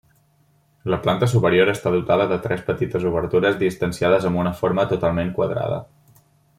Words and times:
La 0.93 0.97
planta 1.03 1.27
superior 1.33 1.71
està 1.73 1.91
dotada 1.97 2.27
de 2.31 2.39
tres 2.47 2.65
petites 2.71 3.05
obertures 3.11 3.61
distanciades 3.63 4.29
amb 4.31 4.43
una 4.45 4.57
forma 4.63 4.91
totalment 4.95 5.35
quadrada. 5.41 5.83